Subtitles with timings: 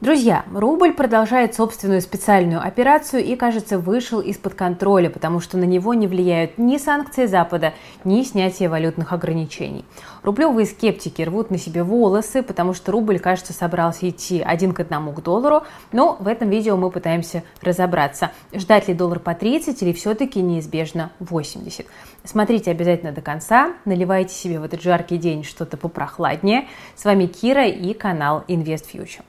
[0.00, 5.92] Друзья, рубль продолжает собственную специальную операцию и, кажется, вышел из-под контроля, потому что на него
[5.92, 9.84] не влияют ни санкции Запада, ни снятие валютных ограничений.
[10.22, 15.12] Рублевые скептики рвут на себе волосы, потому что рубль, кажется, собрался идти один к одному
[15.12, 19.92] к доллару, но в этом видео мы пытаемся разобраться, ждать ли доллар по 30 или
[19.92, 21.86] все-таки неизбежно 80.
[22.22, 26.68] Смотрите обязательно до конца, наливайте себе в этот жаркий день что-то попрохладнее.
[26.94, 29.22] С вами Кира и канал Invest Future.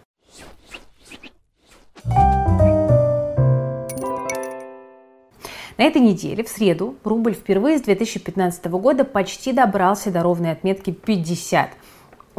[5.79, 10.91] На этой неделе, в среду, рубль впервые с 2015 года почти добрался до ровной отметки
[10.91, 11.69] 50.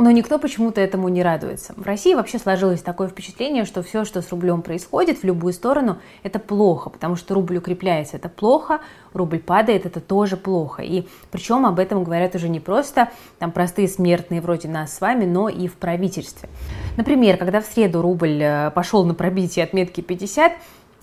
[0.00, 1.74] Но никто почему-то этому не радуется.
[1.76, 5.98] В России вообще сложилось такое впечатление, что все, что с рублем происходит в любую сторону,
[6.22, 8.80] это плохо, потому что рубль укрепляется, это плохо,
[9.12, 10.80] рубль падает, это тоже плохо.
[10.82, 15.26] И причем об этом говорят уже не просто там простые смертные вроде нас с вами,
[15.26, 16.48] но и в правительстве.
[16.96, 20.52] Например, когда в среду рубль э, пошел на пробитие отметки 50,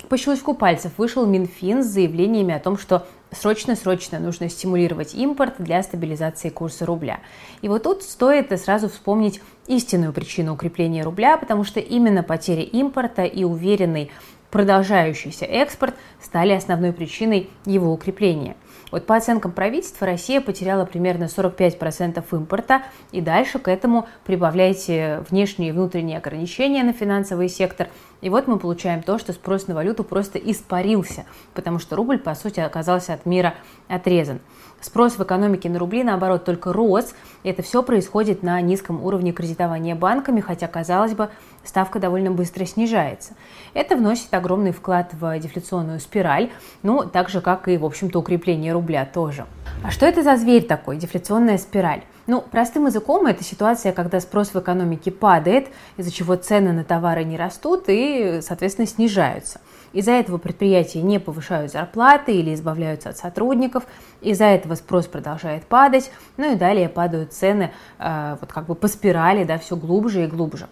[0.09, 5.83] по щелчку пальцев вышел Минфин с заявлениями о том, что срочно-срочно нужно стимулировать импорт для
[5.83, 7.19] стабилизации курса рубля.
[7.61, 13.23] И вот тут стоит сразу вспомнить истинную причину укрепления рубля, потому что именно потеря импорта
[13.23, 14.11] и уверенный
[14.51, 18.55] продолжающийся экспорт стали основной причиной его укрепления.
[18.91, 25.69] Вот по оценкам правительства Россия потеряла примерно 45% импорта, и дальше к этому прибавляйте внешние
[25.69, 27.89] и внутренние ограничения на финансовый сектор–
[28.21, 32.33] и вот мы получаем то, что спрос на валюту просто испарился, потому что рубль, по
[32.33, 33.53] сути, оказался от мира
[33.87, 34.39] отрезан.
[34.79, 37.13] Спрос в экономике на рубли, наоборот, только рос.
[37.43, 41.29] Это все происходит на низком уровне кредитования банками, хотя, казалось бы,
[41.63, 43.33] ставка довольно быстро снижается.
[43.73, 46.51] Это вносит огромный вклад в дефляционную спираль,
[46.83, 49.45] ну, так же, как и, в общем-то, укрепление рубля тоже.
[49.83, 52.03] А что это за зверь такой, дефляционная спираль?
[52.27, 57.23] Ну, простым языком, это ситуация, когда спрос в экономике падает, из-за чего цены на товары
[57.23, 59.61] не растут и, соответственно, снижаются.
[59.97, 63.81] Из-за этого предприятия не повышают зарплаты или избавляются от сотрудников,
[64.21, 68.87] из-за этого спрос продолжает падать, ну и далее падают цены э, вот как бы по
[68.87, 70.67] спирали, да, все глубже и глубже.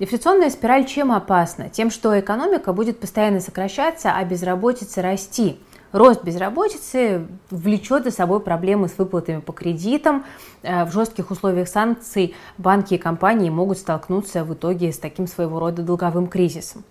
[0.00, 1.68] Дефляционная спираль чем опасна?
[1.68, 5.60] Тем, что экономика будет постоянно сокращаться, а безработица расти.
[5.92, 10.24] Рост безработицы влечет за собой проблемы с выплатами по кредитам.
[10.62, 15.60] Э, в жестких условиях санкций банки и компании могут столкнуться в итоге с таким своего
[15.60, 16.82] рода долговым кризисом.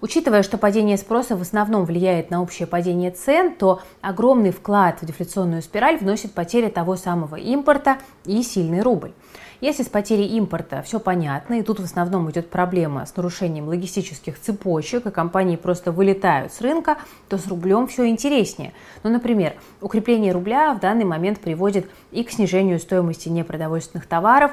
[0.00, 5.06] Учитывая, что падение спроса в основном влияет на общее падение цен, то огромный вклад в
[5.06, 9.12] дефляционную спираль вносит потеря того самого импорта и сильный рубль.
[9.60, 14.40] Если с потерей импорта все понятно, и тут в основном идет проблема с нарушением логистических
[14.40, 16.98] цепочек, и компании просто вылетают с рынка,
[17.28, 18.72] то с рублем все интереснее.
[19.02, 24.52] Ну, например, укрепление рубля в данный момент приводит и к снижению стоимости непродовольственных товаров,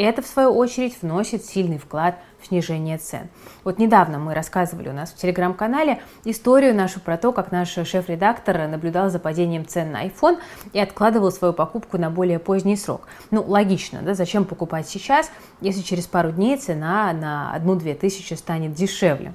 [0.00, 3.28] это, в свою очередь, вносит сильный вклад в снижение цен.
[3.64, 8.68] Вот недавно мы рассказывали у нас в телеграм-канале историю нашу про то, как наш шеф-редактор
[8.68, 10.38] наблюдал за падением цен на iPhone
[10.72, 13.06] и откладывал свою покупку на более поздний срок.
[13.30, 15.30] Ну, логично, да, зачем покупать сейчас,
[15.60, 19.32] если через пару дней цена на 1-2 тысячи станет дешевле.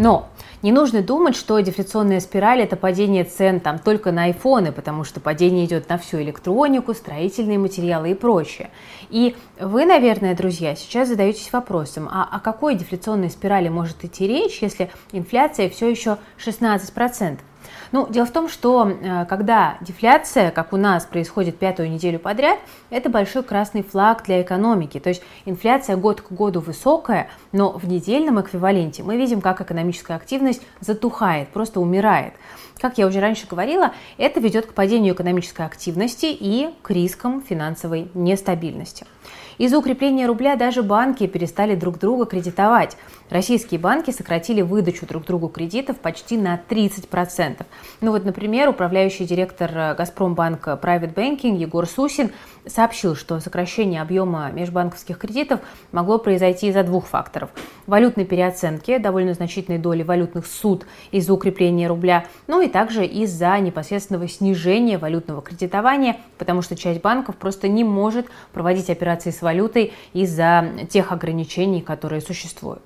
[0.00, 0.28] Но
[0.62, 5.20] не нужно думать, что дефляционная спираль– это падение цен там только на айфоны, потому что
[5.20, 8.70] падение идет на всю электронику, строительные материалы и прочее.
[9.10, 14.62] И вы, наверное, друзья, сейчас задаетесь вопросом, а о какой дефляционной спирали может идти речь,
[14.62, 17.38] если инфляция все еще 16%?
[17.92, 22.58] Ну, дело в том, что э, когда дефляция, как у нас, происходит пятую неделю подряд,
[22.90, 25.00] это большой красный флаг для экономики.
[25.00, 30.14] То есть инфляция год к году высокая, но в недельном эквиваленте мы видим, как экономическая
[30.14, 32.34] активность затухает, просто умирает.
[32.80, 38.08] Как я уже раньше говорила, это ведет к падению экономической активности и к рискам финансовой
[38.14, 39.06] нестабильности.
[39.60, 42.96] Из-за укрепления рубля даже банки перестали друг друга кредитовать.
[43.28, 47.66] Российские банки сократили выдачу друг другу кредитов почти на 30%.
[48.00, 52.30] Ну вот, например, управляющий директор э, Газпромбанка Private Banking Егор Сусин
[52.66, 55.60] сообщил, что сокращение объема межбанковских кредитов
[55.92, 57.50] могло произойти из-за двух факторов.
[57.86, 64.26] Валютной переоценки, довольно значительной доли валютных суд из-за укрепления рубля, ну и также из-за непосредственного
[64.28, 70.70] снижения валютного кредитования, потому что часть банков просто не может проводить операции с валютой из-за
[70.88, 72.82] тех ограничений, которые существуют.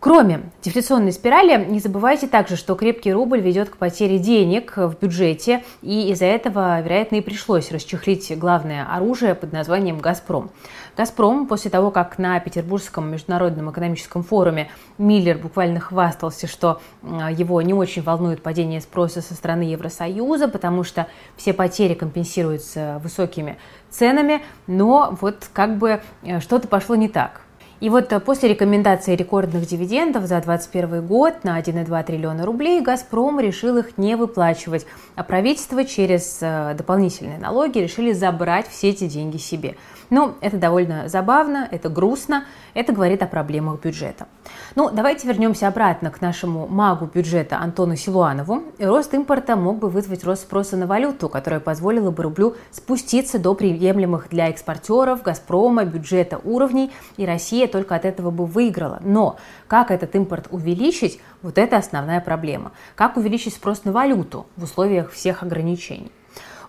[0.00, 5.64] Кроме дефляционной спирали, не забывайте также, что крепкий рубль ведет к потере денег в бюджете,
[5.82, 10.50] и из-за этого, вероятно, и пришлось расчехлить главное оружие под названием «Газпром».
[10.96, 17.74] «Газпром» после того, как на Петербургском международном экономическом форуме Миллер буквально хвастался, что его не
[17.74, 23.58] очень волнует падение спроса со стороны Евросоюза, потому что все потери компенсируются высокими
[23.90, 27.40] ценами, но вот как бы э, что-то пошло не так.
[27.80, 33.38] И вот э, после рекомендации рекордных дивидендов за 2021 год на 1,2 триллиона рублей «Газпром»
[33.38, 39.36] решил их не выплачивать, а правительство через э, дополнительные налоги решили забрать все эти деньги
[39.36, 39.76] себе–
[40.10, 44.26] ну, это довольно забавно, это грустно, это говорит о проблемах бюджета.
[44.74, 48.62] Ну, давайте вернемся обратно к нашему магу бюджета Антону Силуанову.
[48.78, 53.54] Рост импорта мог бы вызвать рост спроса на валюту, которая позволила бы рублю спуститься до
[53.54, 58.98] приемлемых для экспортеров, Газпрома, бюджета уровней, и Россия только от этого бы выиграла.
[59.04, 59.36] Но
[59.66, 62.72] как этот импорт увеличить, вот это основная проблема.
[62.94, 66.10] Как увеличить спрос на валюту в условиях всех ограничений?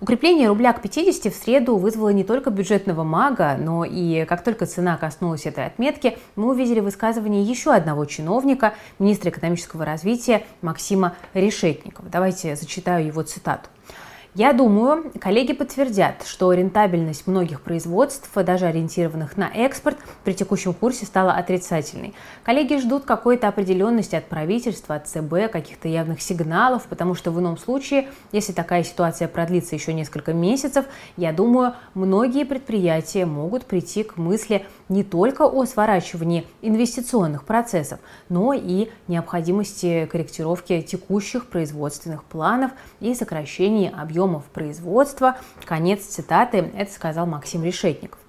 [0.02, 4.66] Укрепление рубля к 50 в среду вызвало не только бюджетного мага, но и как только
[4.66, 12.08] цена коснулась этой отметки, мы увидели высказывание еще одного чиновника, министра экономического развития Максима Решетникова.
[12.10, 13.68] Давайте зачитаю его цитату.
[14.36, 21.08] Я думаю, коллеги подтвердят, что рентабельность многих производств, даже ориентированных на экспорт, при текущем курсе
[21.08, 22.14] стала отрицательной.
[22.44, 27.58] Коллеги ждут какой-то определенности от правительства, от ЦБ, каких-то явных сигналов, потому что в ином
[27.58, 30.86] случае, если такая ситуация продлится еще несколько месяцев,
[31.18, 38.00] я думаю, многие предприятия могут прийти к мысли не только о сворачивании инвестиционных процессов,
[38.30, 45.38] но и необходимости корректировки текущих производственных планов и сокращении объема объемов производства.
[45.64, 48.20] Конец цитаты, это сказал Максим Решетников.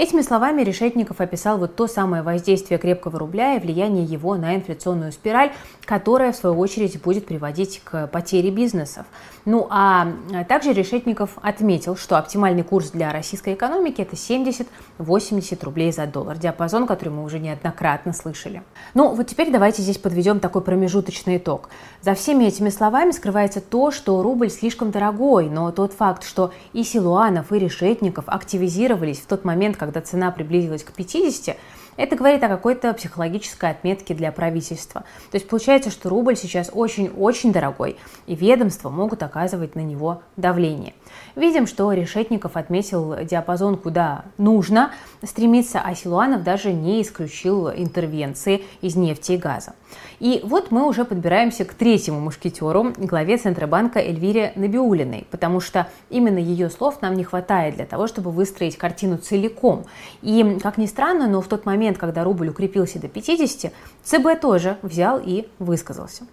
[0.00, 5.12] Этими словами Решетников описал вот то самое воздействие крепкого рубля и влияние его на инфляционную
[5.12, 5.52] спираль,
[5.84, 9.04] которая, в свою очередь, будет приводить к потере бизнесов.
[9.44, 10.08] Ну а
[10.48, 16.86] также Решетников отметил, что оптимальный курс для российской экономики– это 70-80 рублей за доллар, диапазон,
[16.86, 18.62] который мы уже неоднократно слышали.
[18.94, 21.68] Ну вот теперь давайте здесь подведем такой промежуточный итог.
[22.00, 26.84] За всеми этими словами скрывается то, что рубль слишком дорогой, но тот факт, что и
[26.84, 31.56] Силуанов, и Решетников активизировались в тот момент, когда цена приблизилась к 50,
[32.00, 35.04] это говорит о какой-то психологической отметке для правительства.
[35.30, 40.94] То есть получается, что рубль сейчас очень-очень дорогой, и ведомства могут оказывать на него давление.
[41.36, 44.92] Видим, что Решетников отметил диапазон, куда нужно
[45.22, 49.74] стремиться, а Силуанов даже не исключил интервенции из нефти и газа.
[50.20, 56.38] И вот мы уже подбираемся к третьему мушкетеру, главе Центробанка Эльвире Набиулиной, потому что именно
[56.38, 59.86] ее слов нам не хватает для того, чтобы выстроить картину целиком.
[60.22, 63.72] И, как ни странно, но в тот момент, когда рубль укрепился до 50,
[64.02, 66.24] ЦБ тоже взял и высказался.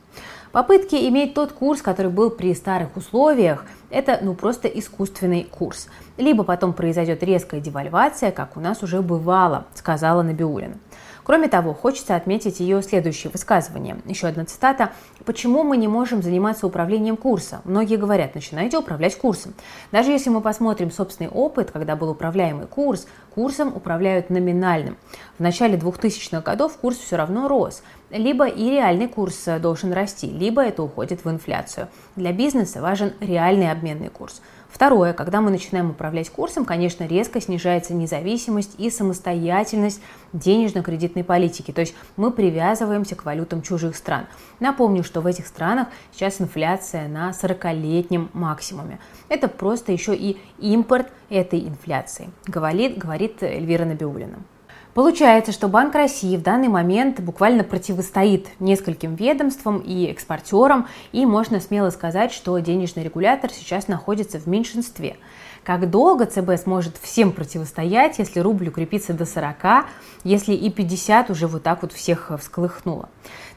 [0.52, 5.88] Попытки иметь тот курс, который был при старых условиях, это ну просто искусственный курс.
[6.18, 10.78] Либо потом произойдет резкая девальвация, как у нас уже бывало, сказала Набиулина.
[11.28, 13.98] Кроме того, хочется отметить ее следующее высказывание.
[14.06, 14.92] Еще одна цитата.
[15.26, 17.60] «Почему мы не можем заниматься управлением курса?
[17.66, 19.54] Многие говорят, начинайте управлять курсом.
[19.92, 24.96] Даже если мы посмотрим собственный опыт, когда был управляемый курс, курсом управляют номинальным.
[25.38, 27.84] В начале 2000-х годов курс все равно рос.
[28.10, 31.90] Либо и реальный курс должен расти, либо это уходит в инфляцию.
[32.16, 34.42] Для бизнеса важен реальный обменный курс.
[34.78, 40.00] Второе, когда мы начинаем управлять курсом, конечно, резко снижается независимость и самостоятельность
[40.34, 41.72] денежно-кредитной политики.
[41.72, 44.28] То есть мы привязываемся к валютам чужих стран.
[44.60, 49.00] Напомню, что в этих странах сейчас инфляция на 40-летнем максимуме.
[49.30, 54.38] Это просто еще и импорт этой инфляции, говорит, говорит Эльвира Набиулина.
[54.98, 61.60] Получается, что Банк России в данный момент буквально противостоит нескольким ведомствам и экспортерам, и можно
[61.60, 65.18] смело сказать, что денежный регулятор сейчас находится в меньшинстве.
[65.64, 69.86] Как долго ЦБ сможет всем противостоять, если рубль укрепится до 40,
[70.24, 73.08] если и 50 уже вот так вот всех всколыхнуло?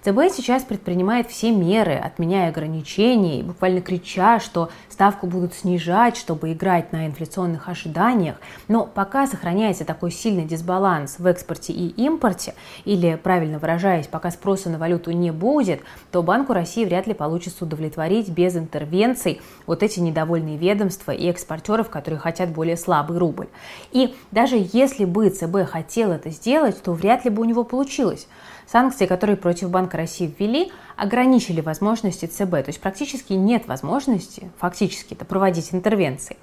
[0.03, 6.53] ЦБ сейчас предпринимает все меры, отменяя ограничения и буквально крича, что ставку будут снижать, чтобы
[6.53, 8.37] играть на инфляционных ожиданиях.
[8.67, 12.55] Но пока сохраняется такой сильный дисбаланс в экспорте и импорте,
[12.87, 17.65] или, правильно выражаясь, пока спроса на валюту не будет, то Банку России вряд ли получится
[17.65, 23.49] удовлетворить без интервенций вот эти недовольные ведомства и экспортеров, которые хотят более слабый рубль.
[23.93, 28.27] И даже если бы ЦБ хотел это сделать, то вряд ли бы у него получилось.
[28.71, 35.15] Санкции, которые против Банка России ввели, ограничили возможности ЦБ, то есть практически нет возможности, фактически,
[35.15, 36.37] это проводить интервенции.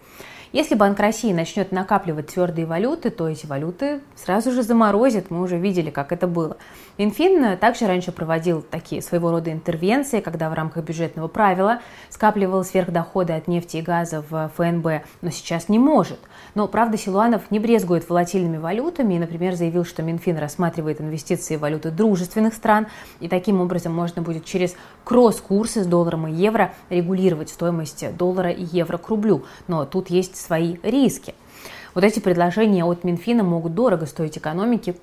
[0.53, 5.29] Если Банк России начнет накапливать твердые валюты, то эти валюты сразу же заморозят.
[5.29, 6.55] Мы уже видели, как это было.
[6.97, 13.33] Минфин также раньше проводил такие своего рода интервенции, когда в рамках бюджетного правила скапливал сверхдоходы
[13.33, 16.19] от нефти и газа в ФНБ, но сейчас не может.
[16.55, 21.59] Но, правда, Силуанов не брезгует волатильными валютами и, например, заявил, что Минфин рассматривает инвестиции в
[21.59, 22.87] валюты дружественных стран,
[23.19, 28.63] и таким образом можно будет через кросс-курсы с долларом и евро регулировать стоимость доллара и
[28.63, 29.43] евро к рублю.
[29.67, 31.33] Но тут есть свои риски.
[31.93, 34.95] Вот эти предложения от Минфина могут дорого стоить экономике,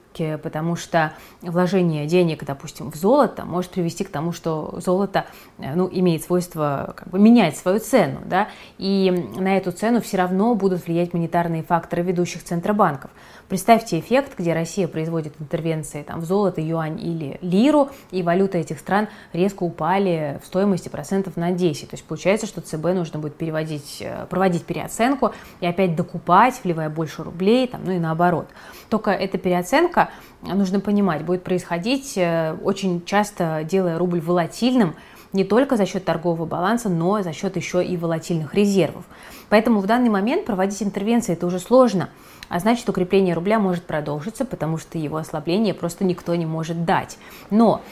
[0.42, 1.12] потому что
[1.42, 5.26] вложение денег, допустим, в золото может привести к тому, что золото
[5.58, 8.48] э, ну, имеет свойство как бы, менять свою цену, да,
[8.78, 13.10] и на эту цену все равно будут влиять монетарные факторы ведущих центробанков.
[13.48, 18.78] Представьте эффект, где Россия производит интервенции там, в золото, юань или лиру, и валюты этих
[18.78, 21.90] стран резко упали в стоимости процентов на 10.
[21.90, 26.83] То есть получается, что ЦБ нужно будет переводить, э, проводить переоценку и опять докупать, вливая
[26.90, 28.48] больше рублей, там, ну и наоборот.
[28.88, 30.10] Только эта переоценка,
[30.42, 34.94] нужно понимать, будет происходить э, очень часто, делая рубль волатильным,
[35.32, 39.04] не только за счет торгового баланса, но за счет еще и волатильных резервов.
[39.48, 42.08] Поэтому в данный момент проводить интервенции это уже сложно,
[42.48, 47.18] а значит укрепление рубля может продолжиться, потому что его ослабление просто никто не может дать.
[47.50, 47.82] Но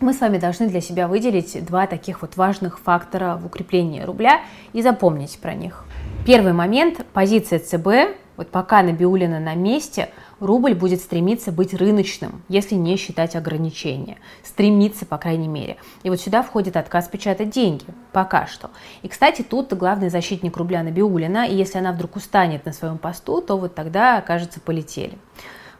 [0.00, 4.40] мы с вами должны для себя выделить два таких вот важных фактора в укреплении рубля
[4.72, 5.84] и запомнить про них.
[6.26, 8.16] Первый момент– позиция ЦБ.
[8.36, 14.18] Вот пока Набиулина на месте– рубль будет стремиться быть рыночным, если не считать ограничения.
[14.44, 15.76] Стремиться, по крайней мере.
[16.02, 17.84] И вот сюда входит отказ печатать деньги.
[18.12, 18.70] Пока что.
[19.02, 23.40] И, кстати, тут главный защитник рубля Набиулина, и если она вдруг устанет на своем посту,
[23.40, 25.18] то вот тогда, кажется, полетели.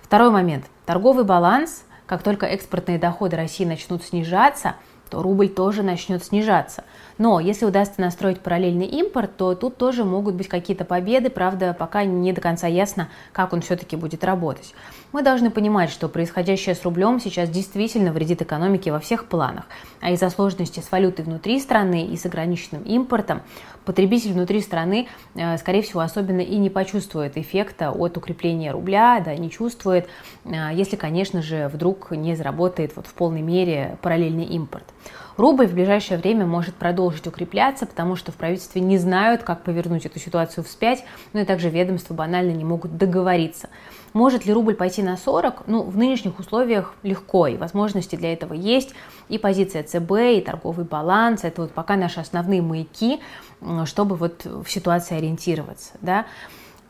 [0.03, 0.65] Второй момент.
[0.87, 1.85] Торговый баланс.
[2.09, 4.75] Как только экспортные доходы России начнут снижаться–
[5.09, 6.85] то рубль тоже начнет снижаться.
[7.19, 12.05] Но если удастся настроить параллельный импорт, то тут тоже могут быть какие-то победы, правда, пока
[12.05, 14.75] не до конца ясно, как он все-таки будет работать.
[15.11, 19.65] Мы должны понимать, что происходящее с рублем сейчас действительно вредит экономике во всех планах,
[20.01, 23.43] а из-за сложности с валютой внутри страны и с ограниченным импортом
[23.85, 29.35] потребитель внутри страны, э, скорее всего, особенно и не почувствует эффекта от укрепления рубля, да,
[29.35, 30.07] не чувствует,
[30.45, 34.85] э, если, конечно же, вдруг не заработает вот в полной мере параллельный импорт.
[35.39, 40.05] Рубль в ближайшее время может продолжить укрепляться, потому что в правительстве не знают, как повернуть
[40.05, 43.69] эту ситуацию вспять, но и также ведомства банально не могут договориться.
[44.13, 45.69] Может ли рубль пойти на 40?
[45.69, 48.95] Ну, в нынешних условиях легко, и возможности для этого есть.
[49.29, 53.21] И позиция ЦБ, и торговый баланс– это вот пока наши основные маяки,
[53.85, 55.93] чтобы вот в ситуации ориентироваться.
[56.01, 56.27] Да?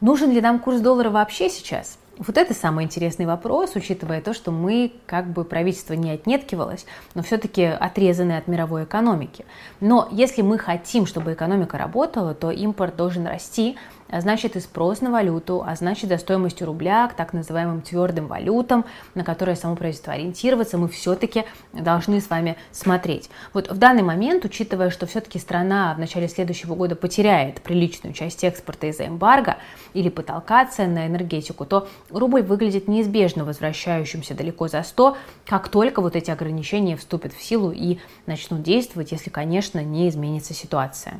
[0.01, 1.99] Нужен ли нам курс доллара вообще сейчас?
[2.19, 6.85] Вот это самый интересный вопрос, учитывая то, что мы, как бы правительство не отнеткивалось,
[7.15, 9.45] но все-таки отрезаны от мировой экономики.
[9.81, 13.77] Но если мы хотим, чтобы экономика работала, то импорт должен расти,
[14.09, 18.27] а значит и спрос на валюту, а значит за стоимостью рубля к так называемым твердым
[18.27, 18.85] валютам,
[19.15, 23.31] на которые само правительство ориентироваться, мы все-таки должны с вами смотреть.
[23.53, 28.45] Вот в данный момент, учитывая, что все-таки страна в начале следующего года потеряет приличную часть
[28.45, 29.57] экспорта из-за эмбарго
[29.95, 36.01] или потолка цен на энергетику, то рубль выглядит неизбежно возвращающимся далеко за 100, как только
[36.01, 41.19] вот эти ограничения вступят в силу и начнут действовать, если, конечно, не изменится ситуация.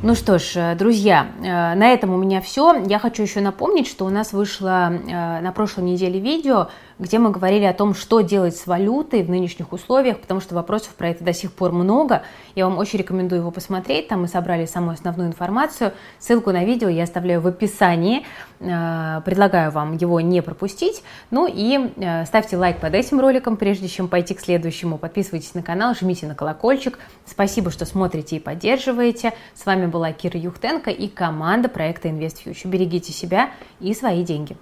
[0.00, 2.84] Ну что ж, э, друзья, э, на этом у меня все.
[2.86, 7.30] Я хочу еще напомнить, что у нас вышло э, на прошлой неделе видео, где мы
[7.30, 11.24] говорили о том, что делать с валютой в нынешних условиях, потому что вопросов про это
[11.24, 12.22] до сих пор много.
[12.54, 15.92] Я вам очень рекомендую его посмотреть, там мы собрали самую основную информацию.
[16.18, 18.26] Ссылку на видео я оставляю в описании,
[18.60, 21.02] э, предлагаю вам его не пропустить.
[21.30, 24.98] Ну и э, ставьте лайк под этим роликом, прежде чем пойти к следующему.
[24.98, 26.98] Подписывайтесь на канал, жмите на колокольчик.
[27.26, 29.32] Спасибо, что смотрите и поддерживаете.
[29.54, 32.68] С вами была Кира Юхтенко и команда проекта InvestFuture.
[32.68, 33.50] Берегите себя
[33.80, 34.56] и свои деньги.